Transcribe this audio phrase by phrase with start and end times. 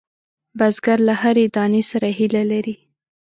[0.57, 2.75] بزګر له هرې دانې سره هیله لري